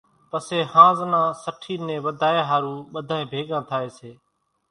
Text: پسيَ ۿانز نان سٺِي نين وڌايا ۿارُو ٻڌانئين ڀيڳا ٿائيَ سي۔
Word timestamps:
پسيَ 0.29 0.59
ۿانز 0.71 0.99
نان 1.11 1.27
سٺِي 1.43 1.73
نين 1.85 1.99
وڌايا 2.05 2.43
ۿارُو 2.49 2.73
ٻڌانئين 2.93 3.29
ڀيڳا 3.31 3.59
ٿائيَ 3.69 3.89
سي۔ 3.97 4.11